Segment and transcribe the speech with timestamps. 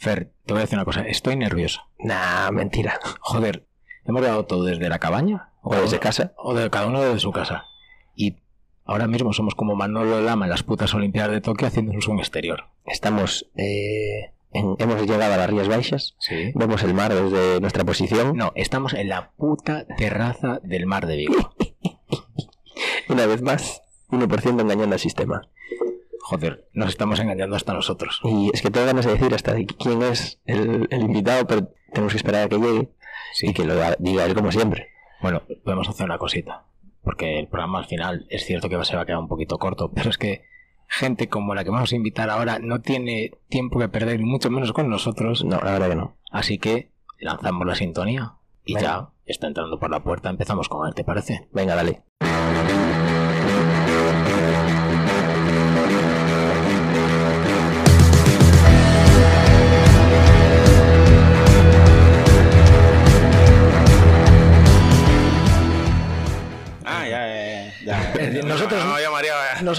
[0.00, 1.02] Fer, te voy a decir una cosa.
[1.02, 1.82] Estoy nervioso.
[1.98, 2.98] Nah, mentira.
[3.20, 3.66] Joder,
[4.06, 5.50] hemos grabado todo desde la cabaña.
[5.62, 6.32] O desde casa.
[6.38, 7.64] O de cada uno desde su casa.
[8.16, 8.36] Y
[8.86, 12.64] ahora mismo somos como Manolo Lama en las putas Olimpiadas de Tokio haciéndonos un exterior.
[12.86, 13.50] Estamos.
[13.56, 16.16] eh, en- hemos llegado a las Rías Baixas.
[16.18, 16.50] Sí.
[16.54, 18.34] Vemos el mar desde nuestra posición.
[18.38, 21.54] No, estamos en la puta terraza del mar de Vigo.
[23.10, 25.42] Una vez más, 1% engañando al sistema.
[26.30, 28.20] Joder, nos estamos engañando hasta nosotros.
[28.22, 31.72] Y es que tengo ganas de decir hasta de quién es el, el invitado, pero
[31.92, 32.88] tenemos que esperar a que llegue
[33.42, 34.90] y que lo diga él como siempre.
[35.20, 36.66] Bueno, podemos hacer una cosita.
[37.02, 39.90] Porque el programa al final es cierto que se va a quedar un poquito corto,
[39.90, 40.44] pero es que
[40.86, 44.72] gente como la que vamos a invitar ahora no tiene tiempo que perder, mucho menos
[44.72, 45.44] con nosotros.
[45.44, 46.16] No, la verdad que no.
[46.30, 48.86] Así que lanzamos la sintonía y Venga.
[48.88, 50.30] ya está entrando por la puerta.
[50.30, 51.48] Empezamos con él, ¿te parece?
[51.50, 52.04] Venga, dale.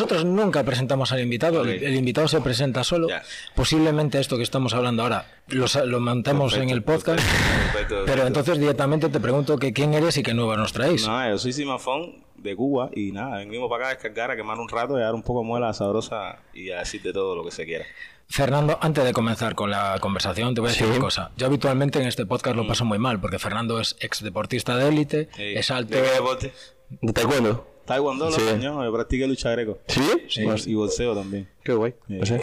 [0.01, 3.07] Nosotros nunca presentamos al invitado, el, el invitado se presenta solo.
[3.07, 3.21] Ya.
[3.55, 8.27] Posiblemente esto que estamos hablando ahora lo, lo montamos en el podcast, Perfecto, pero perfecto.
[8.27, 11.05] entonces directamente te pregunto que quién eres y qué nuevas nos traéis.
[11.07, 14.57] No, yo soy Simafón de Cuba y nada, venimos para acá a descargar, a quemar
[14.59, 17.35] un rato y a dar un poco de muela sabrosa y a decir de todo
[17.35, 17.85] lo que se quiera.
[18.27, 20.91] Fernando, antes de comenzar con la conversación, te voy a decir Sí.
[20.93, 21.31] una cosa.
[21.37, 22.59] Yo habitualmente en este podcast Mm.
[22.59, 25.43] lo paso muy mal, porque Fernando es ex deportista de élite, Sí.
[25.55, 25.95] es alto.
[25.95, 26.53] ¿De qué deporte?
[26.89, 27.67] ¿De taekwondo?
[27.91, 28.31] Taekwondo, ¿no?
[28.35, 28.41] Sí.
[28.49, 29.79] Coño, yo practiqué lucha greco.
[29.87, 30.01] ¿Sí?
[30.29, 30.45] Sí.
[30.67, 31.47] Y bolseo también.
[31.63, 31.93] Qué guay.
[32.07, 32.13] Sí.
[32.15, 32.41] No sé.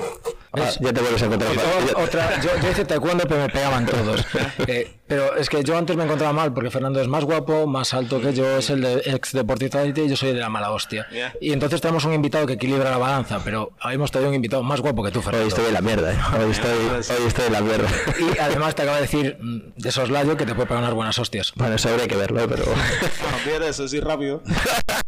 [0.52, 1.52] Ah, ya te vuelves a encontrar.
[1.96, 4.24] O- otra, yo, yo hice taekwondo, pero me pegaban todos.
[4.66, 7.94] Eh, pero es que yo antes me encontraba mal, porque Fernando es más guapo, más
[7.94, 10.48] alto que yo, es el de ex deportista de élite y yo soy de la
[10.50, 11.06] mala hostia.
[11.12, 11.32] Ya.
[11.40, 14.80] Y entonces tenemos un invitado que equilibra la balanza, pero hemos traído un invitado más
[14.82, 15.48] guapo que tú, Hoy Fernando.
[15.48, 16.16] estoy de la mierda, ¿eh?
[16.44, 17.88] Hoy estoy, hoy estoy de la mierda.
[18.18, 21.18] Y además te acaba de decir mm, de soslayo que te puede pegar unas buenas
[21.18, 21.52] hostias.
[21.56, 22.64] Bueno, eso habría que verlo, pero...
[22.66, 24.42] Bueno, fíjate, eso sí rápido.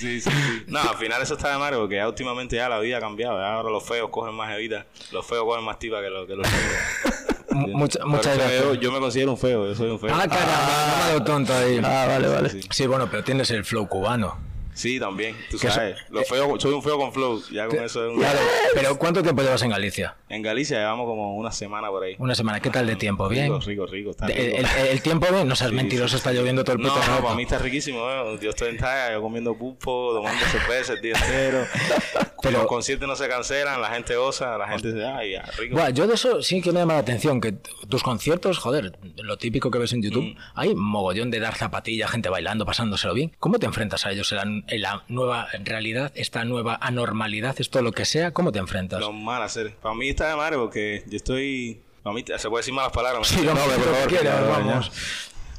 [0.00, 0.64] Sí, sí, sí.
[0.66, 3.38] No, al final eso está de madre porque ya últimamente ya la vida ha cambiado.
[3.38, 4.86] ya ahora los feos cogen más evita.
[5.12, 6.46] Los feos cogen más tipa que, los que los
[7.50, 8.62] mucha- muchas gracias.
[8.62, 10.10] Yo, yo me considero un feo, yo soy un feo.
[10.14, 11.80] Ah, caramba, no me tonto ahí.
[11.84, 12.48] Ah, vale, vale.
[12.50, 14.38] Sí, Sí, bueno, pero tienes el flow cubano.
[14.80, 15.98] Sí, también, tú sabes.
[16.10, 17.42] Los feos, soy un feo con flow.
[17.52, 18.18] Ya con eso es un...
[18.20, 18.38] Claro,
[18.74, 20.16] pero ¿cuánto tiempo llevas en Galicia?
[20.30, 22.16] En Galicia llevamos como una semana por ahí.
[22.18, 22.60] Una semana.
[22.60, 23.28] ¿Qué tal de tiempo?
[23.28, 23.44] ¿Bien?
[23.46, 24.10] Rico, rico, rico.
[24.10, 24.38] Está rico.
[24.40, 26.94] El, el- el tiempo bien, no seas Sí, mentiroso, sí, está lloviendo todo el puto
[27.06, 27.98] no, para mí está riquísimo.
[28.10, 28.38] ¿eh?
[28.40, 31.64] Yo estoy en talla, yo comiendo pulpo, tomando cerveza el día entero.
[32.42, 35.04] Pero- Los conciertos no se cancelan, la gente goza, la gente se...
[35.04, 35.76] Ay, ya, rico.
[35.76, 39.36] Buah, yo de eso sí que me llama la atención, que tus conciertos, joder, lo
[39.36, 40.36] típico que ves en YouTube, Mm.
[40.54, 43.32] hay mogollón de dar zapatilla, gente bailando, pasándoselo bien.
[43.38, 47.92] ¿Cómo te enfrentas a ellos en la, la nueva realidad, esta nueva anormalidad, esto lo
[47.92, 48.32] que sea?
[48.32, 49.00] ¿Cómo te enfrentas?
[49.00, 49.74] Lo mal hacer.
[49.76, 51.80] Para mí está de madre porque yo estoy...
[52.02, 53.28] Para mí se puede decir malas palabras.
[53.28, 53.52] Sí, ¿no?
[53.52, 54.90] por favor, vamos.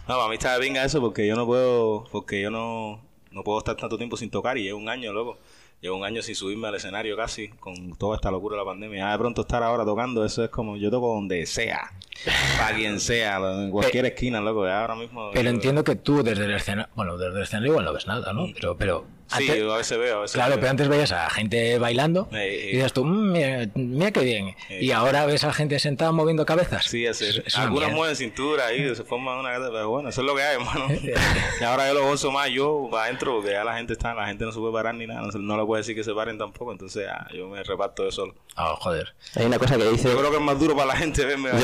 [0.08, 3.00] No, para mí está de venga eso porque yo no puedo, porque yo no,
[3.32, 5.38] no puedo estar tanto tiempo sin tocar y llevo un año, loco.
[5.82, 9.00] Llevo un año sin subirme al escenario casi, con toda esta locura de la pandemia.
[9.00, 11.92] Ya de pronto estar ahora tocando, eso es como, yo toco donde sea,
[12.60, 14.66] para quien sea, en cualquier esquina, loco.
[14.68, 15.32] Ahora mismo...
[15.34, 18.06] Pero yo- entiendo que tú desde el escenario, bueno, desde el escenario igual no ves
[18.06, 18.46] nada, ¿no?
[18.54, 19.06] Pero, pero
[19.38, 20.60] Sí, antes- a veces veo, a veces Claro, veo.
[20.60, 22.70] pero antes veías a gente bailando Eh, eh.
[22.74, 24.56] y dices tú, "Mm, mira, mira qué bien.
[24.70, 24.80] Eh.
[24.82, 26.86] Y ahora ves a gente sentada moviendo cabezas.
[26.86, 27.22] Sí, es.
[27.22, 30.44] Es- es mueven cintura ahí, se forman una gata, pero bueno, eso es lo que
[30.44, 30.86] hay, hermano.
[31.62, 34.28] y ahora yo lo gozo más yo para adentro, porque ya la gente está, la
[34.28, 36.14] gente no se puede parar ni nada, no, se- no le puede decir que se
[36.14, 38.36] paren tampoco, entonces ya, yo me reparto de solo.
[38.56, 39.14] Ah, joder.
[39.36, 40.10] Hay una cosa que dice...
[40.10, 41.62] Yo creo que es más duro para la gente verme a mí,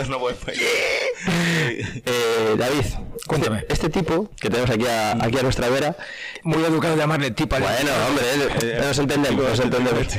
[0.00, 0.36] eso no puede
[2.06, 2.84] Eh, David,
[3.26, 3.58] Cuéntame.
[3.68, 5.96] Este, este tipo que tenemos aquí a, aquí a nuestra vera...
[6.44, 8.24] Muy educado llamarle tipo al Bueno, hombre,
[8.62, 10.06] eh, nos entendemos, nos entendemos.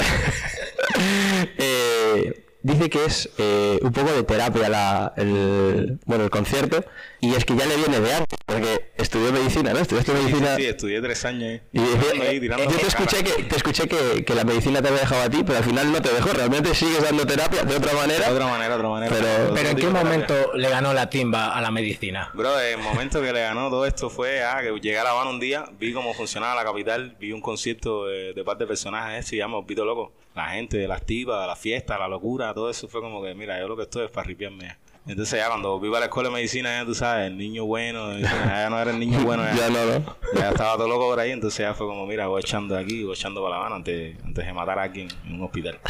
[1.57, 6.84] Eh, dice que es eh, un poco de terapia la, el, bueno, el concierto
[7.22, 9.80] y es que ya le viene de antes, porque estudió medicina, ¿no?
[9.80, 10.56] Estudiaste medicina...
[10.56, 11.62] Sí, estudié tres años ahí.
[11.74, 13.36] Y Tirando ahí, eh, yo te escuché, cara.
[13.36, 15.92] que, te escuché que, que la medicina te había dejado a ti, pero al final
[15.92, 16.30] no te dejó.
[16.30, 18.28] Realmente sigues dando terapia de otra manera.
[18.30, 19.16] De otra manera, otra manera.
[19.16, 20.03] Pero- Otro Pero ¿en qué terapia.
[20.03, 22.32] momento le ganó la timba a la medicina?
[22.34, 25.29] Bro, el momento que le ganó todo esto fue ah, que llegué a La Habana
[25.32, 29.26] un día, vi cómo funcionaba la capital, vi un concierto de, de parte de personajes
[29.26, 30.14] ese y ya me olvido loco.
[30.35, 33.67] La gente, las tipas, la fiesta, la locura, todo eso fue como que, mira, yo
[33.67, 34.78] lo que estoy es para ripiarme ya.
[35.07, 38.69] Entonces ya cuando viva la escuela de medicina, ya tú sabes, el niño bueno, ya
[38.69, 40.16] no era el niño bueno, ya, Ya no, ¿no?
[40.35, 43.16] ya estaba todo loco por ahí, entonces ya fue como, mira, voy echando aquí, voy
[43.16, 45.79] echando para La Habana antes, antes de matar a alguien en un hospital.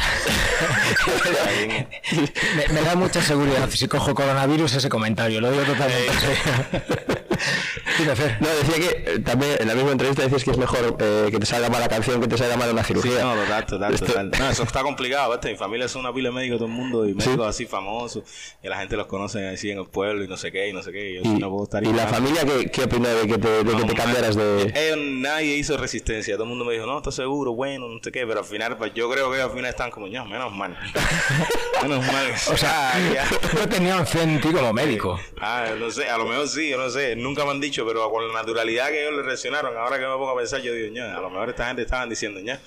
[2.56, 7.06] Me, me da mucha seguridad si cojo coronavirus ese comentario, lo digo totalmente.
[8.00, 8.36] Dime, Fer.
[8.40, 11.38] No, decía que eh, también en la misma entrevista decías que es mejor eh, que
[11.38, 13.22] te salga mala canción que te salga mala una cirugía.
[13.22, 14.30] No, total, total, Esto- total.
[14.38, 15.50] No, eso está complicado, ¿viste?
[15.50, 18.24] Mi familia es una pila de médicos todo el mundo y médicos así famosos.
[18.62, 20.82] Y la gente los conoce así en el pueblo y no sé qué, y no
[20.82, 21.10] sé qué.
[21.10, 22.16] Y yo sí no puedo estar y la ignorando.
[22.16, 24.72] familia, ¿qué, qué opinó de que te, de que te cambiaras de...?
[24.74, 26.34] Ellos, nadie hizo resistencia.
[26.34, 28.26] Todo el mundo me dijo, no, estás seguro, bueno, no sé qué.
[28.26, 30.76] Pero al final, pues yo creo que al final están como, no, menos mal.
[31.82, 32.26] menos mal.
[32.52, 33.28] O sea, ya.
[33.58, 35.18] no tenían fe en ti como médico.
[35.40, 37.16] Ah, no sé, a lo mejor sí, yo no sé.
[37.16, 40.12] Nunca me han dicho, pero con la naturalidad que ellos le reaccionaron, ahora que me
[40.12, 42.60] pongo a pensar, yo digo, ña, a lo mejor esta gente estaban diciendo, ña.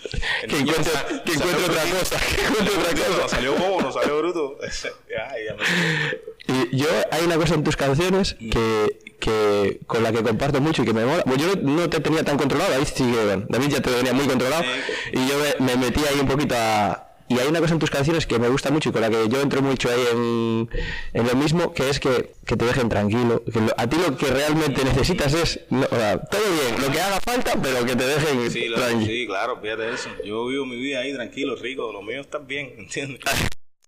[0.47, 3.27] Que encuentre, sa- que salió encuentre otra bruto, cosa, que encuentre otra No cosa.
[3.35, 4.57] salió bobo, no salió bruto.
[5.09, 10.11] ya, ya me- Y yo, hay una cosa en tus canciones que, que con la
[10.11, 11.23] que comparto mucho y que me mola.
[11.25, 13.13] Bueno, yo no te tenía tan controlado, David sí
[13.49, 14.63] David ya te tenía muy controlado.
[15.11, 17.09] Y yo me, me metí ahí un poquito a...
[17.33, 19.27] Y hay una cosa en tus canciones que me gusta mucho y con la que
[19.29, 20.69] yo entro mucho ahí en,
[21.13, 23.41] en lo mismo, que es que, que te dejen tranquilo.
[23.51, 26.91] Que lo- a ti lo que realmente necesitas es, no, o sea, todo bien, lo
[26.91, 29.05] que haga falta, pero que te dejen Sí, lo- tranquilo.
[29.05, 30.09] sí, claro, fíjate eso.
[30.23, 33.19] Yo vivo mi vida ahí tranquilo, rico, lo mío está bien, ¿entiendes?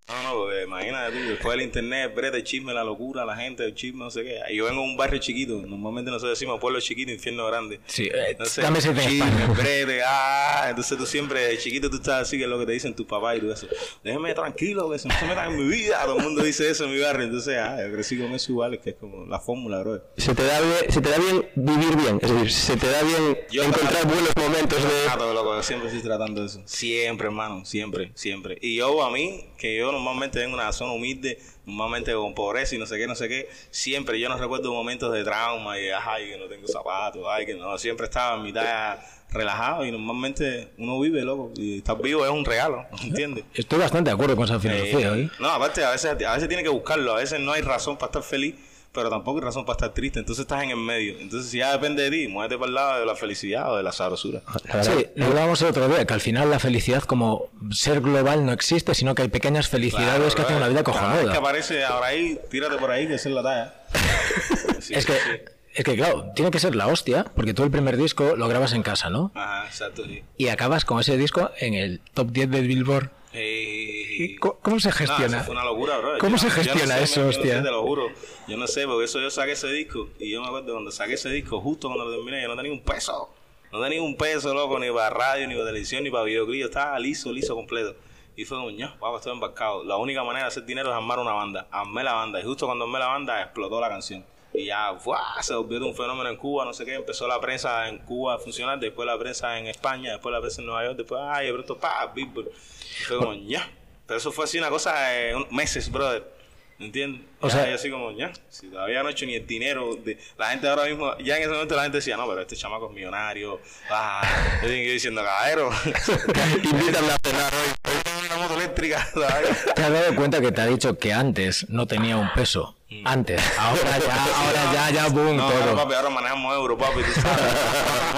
[0.08, 3.66] No, no, porque imagínate tú, después del internet, brete, el chisme, la locura, la gente,
[3.66, 4.40] el chisme, no sé qué.
[4.54, 7.80] Yo vengo de un barrio chiquito, normalmente nosotros decimos pueblo chiquito, infierno grande.
[7.88, 12.38] Sí, eh, Entonces, dame ese chisme, brete, ah, entonces tú siempre, chiquito tú estás así,
[12.38, 13.68] que es lo que te dicen tus papás y tú eso.
[14.04, 16.00] Déjeme tranquilo, que se no se metan en mi vida.
[16.06, 17.26] Todo el mundo dice eso en mi barrio.
[17.26, 20.04] Entonces, ah, yo crecí con eso igual, que es como la fórmula, bro.
[20.18, 23.02] Se te, da bien, se te da bien vivir bien, es decir, se te da
[23.02, 25.18] bien Yo encontrar trato- buenos momentos de...
[25.18, 26.62] Todo loco, siempre estoy tratando eso.
[26.66, 28.60] Siempre, hermano, siempre, siempre.
[28.62, 32.76] Y yo, a mí, que yo normalmente vengo de una zona humilde, normalmente con pobreza
[32.76, 35.88] y no sé qué, no sé qué, siempre yo no recuerdo momentos de trauma y,
[35.90, 38.98] ay, que no tengo zapatos, ay, que no, siempre estaba en mitad
[39.32, 43.44] relajado y normalmente uno vive, loco, y estar vivo es un regalo, ¿entiendes?
[43.54, 45.30] Estoy bastante de acuerdo con esa filosofía, Eh, ¿eh?
[45.40, 48.08] no, aparte, a veces, a veces tiene que buscarlo, a veces no hay razón para
[48.12, 48.56] estar feliz,
[48.96, 51.20] pero tampoco hay razón para estar triste, entonces estás en el medio.
[51.20, 53.84] Entonces, si ya depende de ti, muévete para el lado de la felicidad o de
[53.84, 54.42] la sabrosura.
[54.64, 58.02] La verdad, Sí, lo hablábamos el otro día, que al final la felicidad como ser
[58.02, 61.38] global no existe, sino que hay pequeñas felicidades que hacen una vida Cada vez que
[61.38, 63.74] aparece ahora ahí, tírate por ahí, que es la talla.
[64.82, 65.42] Sí, Es sí, que, sí.
[65.74, 68.74] es que, claro, tiene que ser la hostia, porque tú el primer disco lo grabas
[68.74, 69.32] en casa, ¿no?
[69.34, 70.24] Ajá, exacto, sí.
[70.38, 73.10] Y acabas con ese disco en el top 10 del Billboard.
[73.34, 73.85] Eh,
[74.24, 75.38] ¿Y co- ¿Cómo se no, gestiona?
[75.38, 76.18] eso fue una locura, bro.
[76.20, 77.58] ¿Cómo Yo- se yo no gestiona sé, eso, men, yo no hostia?
[77.58, 78.08] sé, te lo juro.
[78.48, 80.10] Yo no sé, porque eso yo saqué ese disco.
[80.20, 82.72] Y yo me acuerdo cuando saqué ese disco, justo cuando lo terminé, yo no tenía
[82.72, 83.30] un peso.
[83.72, 86.62] No tenía un peso, loco, ni para radio, ni para televisión, ni para videoclip.
[86.62, 87.96] Yo estaba liso, liso, completo.
[88.38, 89.84] Y fue como, ño, papá, estoy embarcado.
[89.84, 91.68] La única manera de hacer dinero es armar una banda.
[91.72, 92.40] Armé la banda.
[92.40, 94.26] Y justo cuando armé la banda, explotó la canción.
[94.54, 95.22] Y ya, ¡fua!
[95.42, 96.94] se volvió de un fenómeno en Cuba, no sé qué.
[96.96, 100.62] Empezó la prensa en Cuba a funcionar, después la prensa en España, después la prensa
[100.62, 102.48] en Nueva York, después, ay, de pronto, pa, Billboard.
[102.48, 103.70] Y fue como, ña.
[104.08, 106.34] Pero eso fue así una cosa de un- meses, brother.
[106.78, 107.22] ¿Entiendes?
[107.40, 109.96] O sea- yo así como, ya, si todavía no he hecho ni el dinero.
[109.96, 112.56] De, la gente ahora mismo, ya en ese momento la gente decía, no, pero este
[112.58, 113.62] chamaco es millonario.
[113.90, 114.22] Ah,
[114.62, 115.70] yo diciendo, caballero,
[116.64, 117.70] Invítame a cenar hoy.
[117.94, 119.08] hoy tengo una moto eléctrica.
[119.14, 119.74] ¿sabes?
[119.74, 122.76] ¿Te has dado cuenta que te ha dicho que antes no tenía un peso?
[123.06, 123.42] Antes.
[123.58, 125.62] Ahora ya, ahora ya, ya, boom, No, todo.
[125.62, 127.42] ahora, papi, ahora manejamos euro, papi, tú sabes.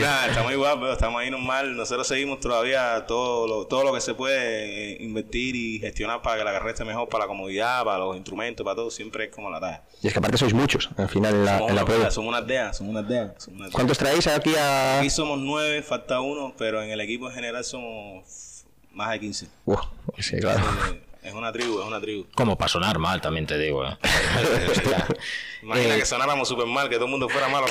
[0.00, 1.76] Nada, estamos igual, pero estamos ahí normal.
[1.76, 6.38] Nosotros seguimos todavía todo lo, todo lo que se puede eh, invertir y gestionar para
[6.38, 8.90] que la carrera esté mejor, para la comodidad, para los instrumentos, para todo.
[8.90, 9.82] Siempre es como la talla.
[10.02, 12.10] Y es que aparte sois muchos, al final, en la, Somos, en la una- prueba.
[12.10, 13.26] somos unas deas, somos unas deas.
[13.38, 13.74] somos unas deas.
[13.74, 14.98] ¿Cuántos traéis aquí a...?
[14.98, 19.46] Aquí somos nueve, falta uno, pero en el equipo en general somos más de 15.
[19.66, 19.80] Uf,
[20.18, 20.60] sí, claro.
[20.92, 22.26] Eh, Es una tribu, es una tribu.
[22.34, 23.84] Como para sonar mal, también te digo.
[23.84, 23.96] ¿eh?
[25.62, 27.66] Imagina Eh, que sonáramos súper mal, que todo el mundo fuera malo.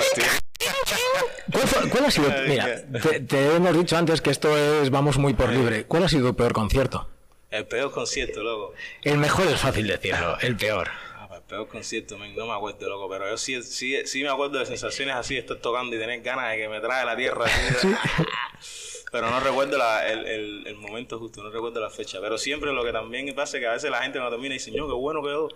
[1.52, 2.30] ¿Cuál, fue- cuál ha sido?
[2.48, 5.86] Mira, te, te hemos dicho antes que esto es vamos muy por libre.
[5.86, 7.10] ¿Cuál ha sido tu peor concierto?
[7.50, 8.74] El peor concierto, loco.
[9.04, 10.90] El mejor es fácil decirlo, el peor.
[11.16, 14.60] Ah, el peor concierto, no me acuerdo, loco, pero yo sí, sí, sí me acuerdo
[14.60, 17.46] de sensaciones así, estar tocando y tener ganas de que me trae la tierra.
[17.46, 17.88] así,
[19.12, 22.20] pero no recuerdo la- el, el- el momento justo, no recuerdo la fecha.
[22.20, 24.72] Pero siempre lo que también pasa es que a veces la gente cuando termina dice,
[24.72, 25.48] no, qué bueno quedó.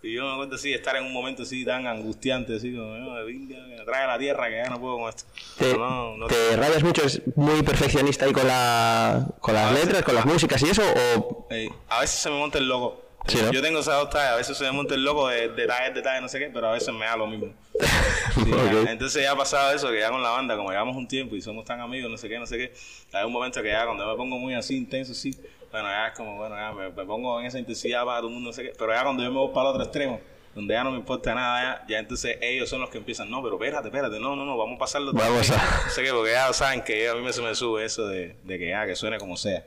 [0.00, 3.14] Y yo me acuerdo así estar en un momento así tan angustiante, así como, no,
[3.14, 5.24] me trae la tierra, que ya no puedo con esto.
[5.58, 9.70] Te, no, no te rayas mucho, es muy perfeccionista ahí con, la, con las A
[9.70, 10.82] veces- letras, con las músicas y eso,
[11.18, 11.48] o...
[11.88, 13.04] A veces se me monta el loco.
[13.26, 13.52] Sí, ¿no?
[13.52, 16.22] Yo tengo esas dos tallas, a veces se me monta el loco de detalles, detalles,
[16.22, 17.52] no sé qué, pero a veces me da lo mismo.
[18.34, 18.92] Sí, ya.
[18.92, 21.42] Entonces ya ha pasado eso, que ya con la banda, como llevamos un tiempo y
[21.42, 22.72] somos tan amigos, no sé qué, no sé qué,
[23.12, 25.34] hay un momento que ya cuando me pongo muy así, intenso, así,
[25.70, 28.34] bueno, ya es como, bueno, ya me, me pongo en esa intensidad para todo el
[28.34, 30.20] mundo, no sé qué, pero ya cuando yo me voy para el otro extremo,
[30.54, 33.42] donde ya no me importa nada, ya, ya entonces ellos son los que empiezan, no,
[33.42, 35.12] pero espérate, espérate, no, no, no, vamos a pasarlo.
[35.12, 35.60] todo Vamos bien".
[35.60, 38.06] a- No sé qué, porque ya saben que a mí me, se me sube eso
[38.08, 39.64] de, de que ya, que suene como sea.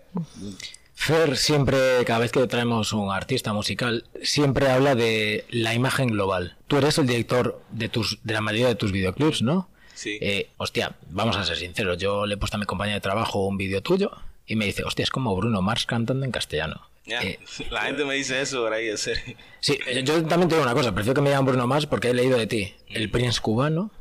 [0.96, 6.10] Fer, Fer siempre, cada vez que traemos un artista musical, siempre habla de la imagen
[6.10, 6.58] global.
[6.68, 9.70] Tú eres el director de tus, de la mayoría de tus videoclips, ¿no?
[9.94, 10.18] Sí.
[10.22, 11.98] Eh, hostia, vamos a ser sinceros.
[11.98, 14.12] Yo le he puesto a mi compañía de trabajo un vídeo tuyo
[14.52, 16.90] y me dice, hostia, es como Bruno Mars cantando en castellano.
[17.06, 17.40] Eh,
[17.72, 19.24] La gente me dice eso por ahí, en serio.
[19.62, 22.14] Sí, yo también te digo una cosa, prefiero que me llamen Bruno Mars porque he
[22.14, 23.92] leído de ti el Prince cubano,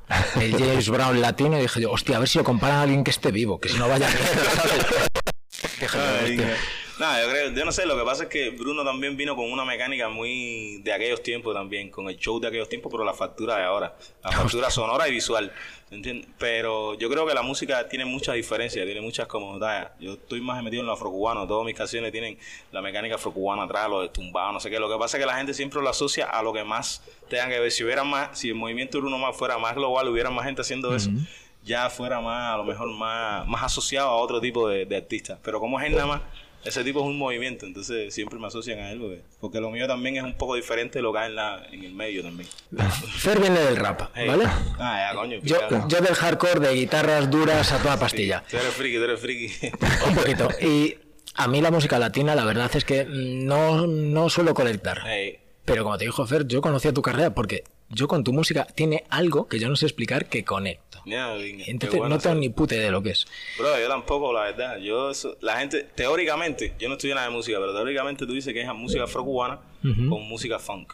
[0.41, 3.05] el James Brown latino y dije yo, hostia, a ver si lo comparan a alguien
[3.05, 4.11] que esté vivo, que si no vaya a
[6.25, 6.57] Ay, hostia.
[7.01, 9.51] Nada, yo creo, yo no sé, lo que pasa es que Bruno también vino con
[9.51, 13.15] una mecánica muy de aquellos tiempos también, con el show de aquellos tiempos, pero la
[13.15, 15.51] factura de ahora, la factura sonora y visual,
[15.91, 16.29] ¿entiendes?
[16.37, 19.89] Pero yo creo que la música tiene muchas diferencias, tiene muchas comodidades.
[19.99, 22.37] Yo estoy más metido en lo afrocubano, todas mis canciones tienen
[22.71, 24.79] la mecánica afrocubana atrás, lo de tumbado, no sé qué.
[24.79, 27.49] Lo que pasa es que la gente siempre lo asocia a lo que más tengan
[27.49, 27.71] que ver.
[27.71, 30.95] Si hubiera más, si el movimiento Bruno más fuera más global, hubiera más gente haciendo
[30.95, 31.09] eso,
[31.65, 35.39] ya fuera más, a lo mejor más, más asociado a otro tipo de, de artistas.
[35.43, 36.21] Pero como es él nada más,
[36.65, 39.87] ese tipo es un movimiento, entonces siempre me asocian a él, porque, porque lo mío
[39.87, 42.49] también es un poco diferente de lo que hay en, la, en el medio también.
[43.19, 44.29] Fer viene del rap, Hey.
[44.29, 44.45] ¿vale?
[44.79, 45.39] Ah, ya, coño.
[45.43, 45.57] Yo,
[45.89, 48.43] yo del hardcore, de guitarras duras a toda pastilla.
[48.51, 49.53] Tú eres friki, tú eres friki.
[50.09, 50.49] Un poquito.
[50.61, 50.97] Y
[51.35, 55.01] a mí la música latina, la verdad es que no, no suelo conectar.
[55.07, 58.67] Hey, Pero como te dijo Fer, yo conocía tu carrera porque yo con tu música
[58.67, 60.90] tiene algo que yo no sé explicar que conecto.
[61.65, 63.27] Qué Entonces bueno no tengo ni puta idea de lo que es.
[63.59, 64.79] Bro, yo tampoco, la verdad.
[64.79, 68.53] Yo, eso- la gente, teóricamente, yo no estudio nada de música, pero teóricamente tú dices
[68.53, 69.61] que es música afrocubana
[70.09, 70.93] con música funk.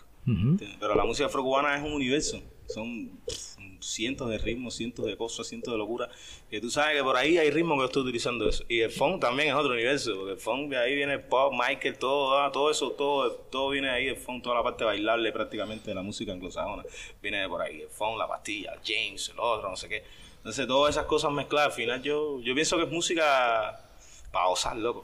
[0.81, 2.43] Pero la música afrocubana es un universo.
[2.69, 3.56] Son pff,
[3.87, 6.09] cientos de ritmos, cientos de cosas, cientos de locuras.
[6.51, 8.65] Que tú sabes que por ahí hay ritmos que yo estoy utilizando eso.
[8.69, 11.99] Y el funk también es otro universo, porque el funk ahí viene el pop, Michael,
[11.99, 15.91] todo, ah, todo eso, todo, todo viene ahí, el funk, toda la parte bailable prácticamente
[15.91, 16.85] de la música anglosajona.
[17.23, 20.05] Viene de por ahí, el funk, la pastilla, James, el otro, no sé qué.
[20.37, 23.81] Entonces todas esas cosas mezcladas, al final yo, yo pienso que es música
[24.31, 25.03] para gozar, loco.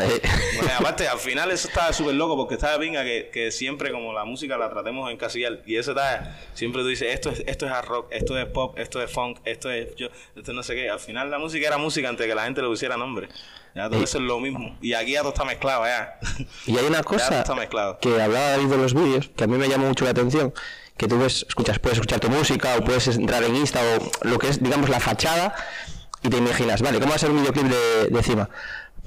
[0.00, 0.20] Eh,
[0.56, 3.50] Bueno, y aparte, al final eso está súper loco porque está de pinga que, que
[3.50, 5.60] siempre como la música la tratemos en casillar.
[5.66, 8.78] Y eso está, siempre tú dices, esto es, esto es hard rock, esto es pop,
[8.78, 10.88] esto es funk, esto es yo, esto no sé qué.
[10.88, 13.28] Al final la música era música antes de que la gente le pusiera nombre.
[13.74, 14.74] Ya todo eso es lo mismo.
[14.80, 16.18] Y aquí ya todo está mezclado, ya.
[16.66, 19.68] Y hay una cosa está que hablaba David de los vídeos, que a mí me
[19.68, 20.54] llama mucho la atención,
[20.96, 24.38] que tú ves, escuchas, puedes escuchar tu música o puedes entrar en Insta o lo
[24.38, 25.54] que es, digamos, la fachada
[26.22, 28.48] y te imaginas, vale, ¿cómo va a ser un videoclip de, de encima?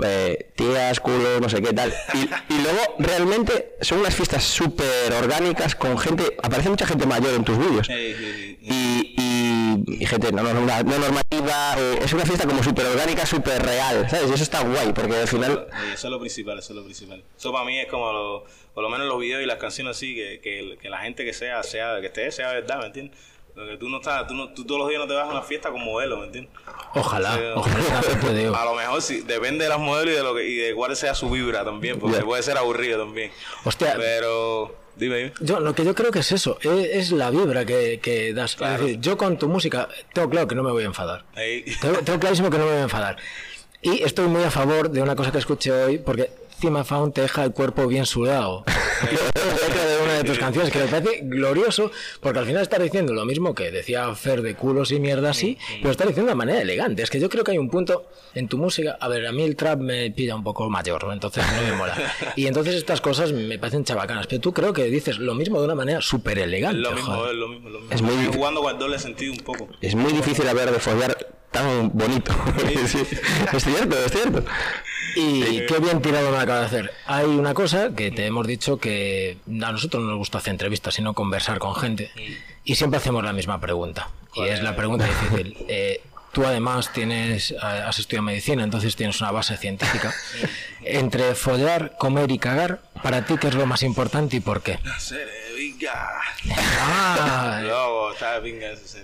[0.03, 1.93] Eh, tías, culo, no sé qué tal.
[2.13, 7.33] Y, y luego realmente son unas fiestas súper orgánicas con gente, aparece mucha gente mayor
[7.33, 7.87] en tus vídeos.
[7.89, 13.25] Y, y- y gente no, no- no normativa, eh, es una fiesta como súper orgánica,
[13.25, 14.29] súper real, ¿sabes?
[14.29, 15.67] Y eso está guay, porque al final...
[15.93, 17.23] Eso es lo principal, eso es lo principal.
[17.37, 20.15] Eso para mí es como, lo- por lo menos los videos y las canciones así,
[20.15, 23.17] que, que, que la gente que sea, sea, que esté, sea verdad, ¿me entiendes?
[23.55, 25.41] Porque tú no estás, tú, no, tú todos los días no te vas a una
[25.41, 26.53] fiesta con modelo, ¿me entiendes?
[26.95, 28.55] Ojalá, ojalá también te digo.
[28.55, 30.95] A lo mejor sí, depende de las modelos y de lo que, y de cuál
[30.95, 32.23] sea su vibra también, porque Ya.
[32.25, 33.31] puede ser aburrido también.
[33.65, 33.95] Hostia.
[33.97, 35.33] Pero, dime, dime.
[35.41, 38.55] Yo, lo que yo creo que es eso, es, es la vibra que, que das.
[38.55, 38.75] Claro.
[38.75, 41.25] Es decir, yo con tu música tengo claro que no me voy a enfadar.
[41.35, 41.65] Ahí.
[41.81, 43.17] Tengo, tengo clarísimo que no me voy a enfadar.
[43.81, 46.29] Y estoy muy a favor de una cosa que escuché hoy, porque
[46.61, 48.63] Cima Found te deja el cuerpo bien sudado.
[50.19, 53.71] De tus canciones, que me parece glorioso, porque al final estás diciendo lo mismo que
[53.71, 57.03] decía Fer de culos y mierda así, pero estás diciendo de manera elegante.
[57.03, 58.97] Es que yo creo que hay un punto en tu música.
[58.99, 61.13] A ver, a mí el trap me pilla un poco mayor, ¿no?
[61.13, 61.95] entonces no me mola.
[62.35, 65.65] Y entonces estas cosas me parecen chabacanas, pero tú creo que dices lo mismo de
[65.65, 66.79] una manera súper Es elegante.
[66.79, 67.31] lo mismo, joder.
[67.33, 67.95] es lo mismo, lo mismo.
[67.95, 69.67] Es muy jugando con el doble sentido un poco.
[69.81, 71.15] Es muy difícil hablar de follar
[71.51, 72.33] tan bonito.
[72.87, 72.99] Sí,
[73.53, 74.43] Es cierto, es cierto.
[75.15, 76.93] Y qué bien tirado me acaba de hacer.
[77.05, 80.93] Hay una cosa que te hemos dicho que a nosotros no nos gusta hacer entrevistas,
[80.93, 82.11] sino conversar con gente.
[82.63, 84.09] Y siempre hacemos la misma pregunta.
[84.35, 85.57] Y es la pregunta difícil.
[85.71, 86.01] Eh,
[86.31, 90.13] tú además tienes, eh, has estudiado medicina, entonces tienes una base científica.
[90.83, 94.79] Entre follar, comer y cagar, para ti, ¿qué es lo más importante y por qué?
[94.95, 96.21] Hacer, venga.
[96.79, 98.99] Ah, Luego, está sí.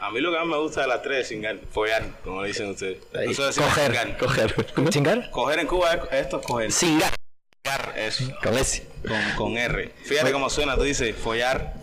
[0.00, 2.48] A mí lo que más me gusta de las tres es cingar, follar, como le
[2.48, 2.98] dicen ustedes.
[3.12, 4.18] Nosotros coger, cingar.
[4.18, 4.90] Coger.
[4.90, 5.30] ¿Chingar?
[5.30, 6.70] Coger en Cuba es esto es coger.
[6.72, 8.24] Follar, eso.
[8.42, 8.86] Con ese.
[9.06, 9.92] Con, con R.
[10.04, 11.74] Fíjate cómo suena, tú dices follar.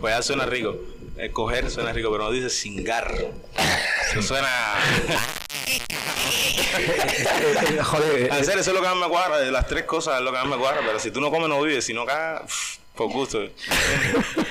[0.00, 0.76] Follar suena rico.
[1.22, 3.14] Eh, coger suena rico, pero no dices cingar.
[4.10, 4.48] Eso suena.
[7.84, 9.38] Joder, En serio, eso es lo que más me cuadra.
[9.38, 10.80] De las tres cosas es lo que más me cuadra.
[10.84, 11.84] Pero si tú no comes, no vives.
[11.84, 13.40] Si no cagas, por gusto.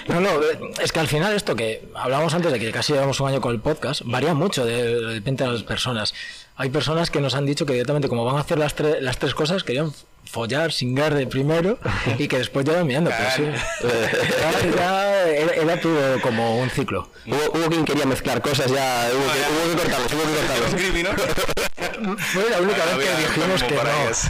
[0.07, 3.19] No, no, eh, es que al final esto que hablábamos antes de que casi llevamos
[3.19, 6.13] un año con el podcast, varía mucho de, de repente a las personas.
[6.55, 9.17] Hay personas que nos han dicho que directamente como van a hacer las, tre- las
[9.17, 9.93] tres cosas, querían
[10.25, 11.77] follar, singar de primero
[12.17, 13.09] y que después ya van mirando.
[13.09, 13.43] Pero sí,
[13.81, 17.09] ya, ya era, era todo como un ciclo.
[17.25, 19.09] Hubo, hubo quien quería mezclar cosas ya.
[19.13, 22.23] Hubo que, hubo que cortarlos, hubo que cortarlos.
[22.31, 23.81] fue la única Ah, vez que dijimos que no,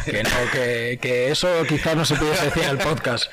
[0.05, 3.31] que no, que, que eso quizás no se pudiese decir en el podcast.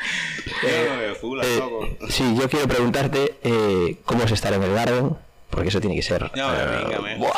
[0.62, 5.16] Eh, Eh, sí, yo quiero preguntarte eh, cómo es estar en el Garden,
[5.50, 6.24] porque eso tiene que ser.
[6.24, 7.16] Eh, venga, me.
[7.16, 7.30] ¡buah!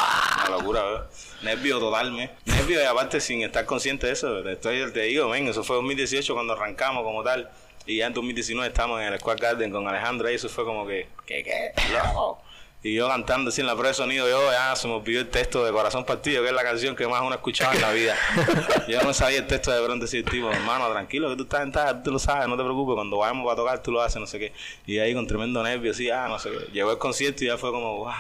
[0.49, 1.07] Una locura, ¿verdad?
[1.43, 2.31] Nervio total, me.
[2.45, 4.43] Nervio y aparte sin estar consciente de eso.
[4.43, 7.49] Te, estoy, te digo, ven, eso fue 2018 cuando arrancamos como tal.
[7.87, 10.87] Y ya en 2019 estamos en el Squad Garden con Alejandro y eso fue como
[10.87, 11.73] que, ¿qué, qué?
[11.93, 12.43] Loco.
[12.81, 15.29] Y yo cantando así en la prueba de sonido, yo ya se me olvidó el
[15.29, 17.93] texto de Corazón Partido, que es la canción que más uno ha escuchado en la
[17.93, 18.15] vida.
[18.89, 21.73] yo no sabía el texto de pronto decir, tipo, hermano, tranquilo, que tú estás en
[21.73, 24.29] tal, tú lo sabes, no te preocupes, cuando vayamos a tocar tú lo haces, no
[24.29, 24.53] sé qué.
[24.87, 26.73] Y ahí con tremendo nervio, así, ah, no sé qué.
[26.73, 28.13] Llegó el concierto y ya fue como, wow.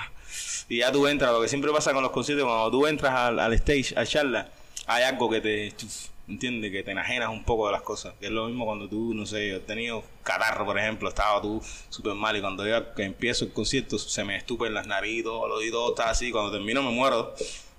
[0.68, 3.52] Y ya tú entras, lo que siempre pasa con los conciertos, cuando tú entras al,
[3.54, 4.48] stage, a charla,
[4.86, 5.72] hay algo que te,
[6.28, 6.70] ¿entiendes?
[6.70, 8.14] Que te enajenas un poco de las cosas.
[8.20, 11.40] Que es lo mismo cuando tú, no sé, yo he tenido catarro, por ejemplo, estaba
[11.40, 15.58] tú súper mal y cuando yo empiezo el concierto se me estupen las narices, los
[15.58, 17.34] oídos, está así, cuando termino me muero.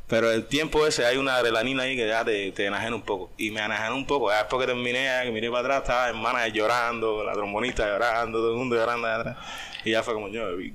[0.08, 3.30] Pero el tiempo ese hay una adrenalina ahí que ya te, te enajena un poco.
[3.38, 4.32] Y me enajena un poco.
[4.32, 8.52] Ya después que terminé, que miré para atrás, estaba hermana llorando, la trombonista llorando, todo
[8.54, 9.38] el mundo llorando atrás.
[9.86, 10.72] Y ya fue como yo, fue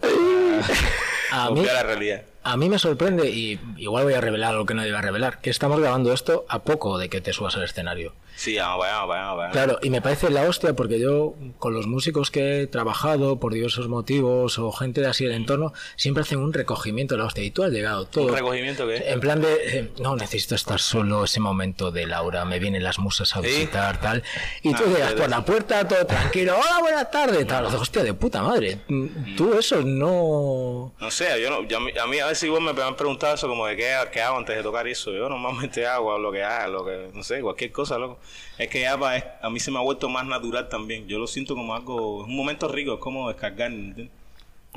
[1.32, 2.22] A mí- la realidad.
[2.44, 5.38] A mí me sorprende, y igual voy a revelar algo que no iba a revelar,
[5.40, 8.14] que estamos grabando esto a poco de que te subas al escenario.
[8.38, 9.52] Sí, vamos, vamos, vamos.
[9.52, 13.52] Claro, y me parece la hostia porque yo, con los músicos que he trabajado por
[13.52, 17.42] diversos motivos o gente de así del entorno, siempre hacen un recogimiento de la hostia.
[17.42, 18.26] Y tú has llegado todo.
[18.26, 19.10] ¿Un recogimiento qué?
[19.10, 23.00] En plan de, eh, no, necesito estar solo ese momento de Laura, me vienen las
[23.00, 23.48] musas a ¿Sí?
[23.48, 24.22] visitar, tal.
[24.62, 27.66] Y tú Ah, llegas por la puerta, todo tranquilo, hola, buenas tardes, tal.
[27.66, 28.82] Hostia, de puta madre.
[28.86, 29.34] Mm.
[29.34, 30.94] Tú eso no...
[31.00, 33.66] No sé, yo no, yo a, mí, a veces igual me han preguntado eso como
[33.66, 35.10] de qué, qué hago antes de tocar eso.
[35.10, 38.20] Yo normalmente hago lo que haga, lo que, no sé, cualquier cosa, loco.
[38.58, 41.06] Es que ya pa- es- a mí se me ha vuelto más natural también.
[41.08, 44.17] Yo lo siento como algo, es un momento rico, es como descargar, ¿entiendes?